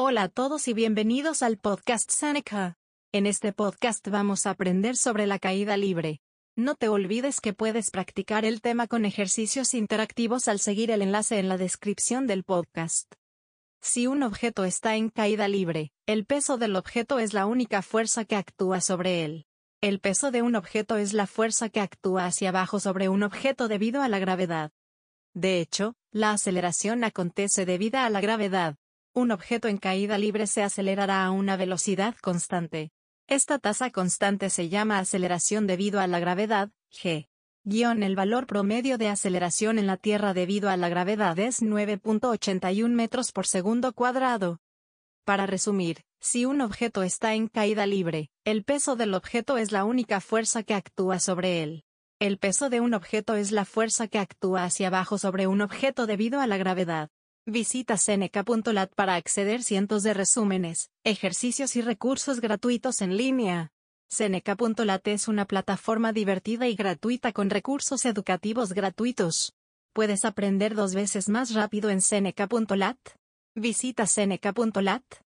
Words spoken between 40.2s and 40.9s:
debido a la